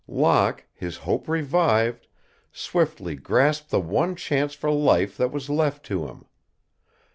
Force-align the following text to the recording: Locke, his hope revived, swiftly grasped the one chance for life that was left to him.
Locke, 0.07 0.65
his 0.73 0.97
hope 0.97 1.27
revived, 1.27 2.07
swiftly 2.51 3.13
grasped 3.15 3.69
the 3.69 3.79
one 3.79 4.15
chance 4.15 4.55
for 4.55 4.71
life 4.71 5.15
that 5.17 5.31
was 5.31 5.47
left 5.47 5.85
to 5.85 6.07
him. 6.07 6.25